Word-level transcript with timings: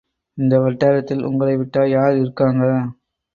இந்த 0.37 0.53
வட்டாரத்தில் 0.59 1.21
உங்களை 1.23 1.53
விட்டா 1.57 1.83
யார் 1.89 2.15
இருக்காங்க? 2.15 2.63